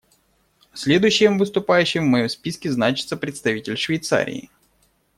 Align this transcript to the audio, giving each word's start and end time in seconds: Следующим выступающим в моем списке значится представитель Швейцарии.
Следующим 0.73 1.37
выступающим 1.37 2.05
в 2.05 2.07
моем 2.07 2.27
списке 2.27 2.71
значится 2.71 3.17
представитель 3.17 3.77
Швейцарии. 3.77 4.49